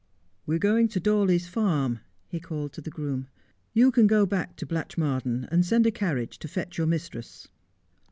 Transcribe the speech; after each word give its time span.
'We're 0.47 0.57
going 0.57 0.87
to 0.87 0.99
Dawley's 0.99 1.47
Farm,' 1.47 1.99
he 2.27 2.39
called 2.39 2.73
to 2.73 2.81
the 2.81 2.89
groom;' 2.89 3.27
you 3.75 3.91
can 3.91 4.07
go 4.07 4.25
back 4.25 4.55
to 4.55 4.65
Blatchmardean, 4.65 5.47
and 5.51 5.63
send 5.63 5.85
a 5.85 5.91
carriage 5.91 6.39
to 6.39 6.47
fetch 6.47 6.79
your 6.79 6.87
mistress.' 6.87 7.47